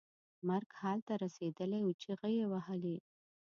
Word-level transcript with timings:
مرګ 0.47 0.69
حال 0.79 0.99
ته 1.07 1.13
رسېدلی 1.23 1.79
و 1.83 1.91
چغې 2.01 2.31
یې 2.37 2.45
وهلې. 2.51 2.97